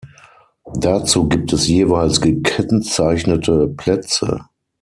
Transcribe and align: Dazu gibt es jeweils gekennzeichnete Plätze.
Dazu 0.79 1.29
gibt 1.29 1.53
es 1.53 1.67
jeweils 1.67 2.21
gekennzeichnete 2.21 3.67
Plätze. 3.67 4.47